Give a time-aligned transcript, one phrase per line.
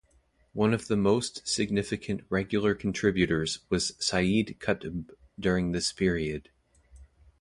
[0.53, 6.49] One of the most significant regular contributors was Sayyid Qutb during this period.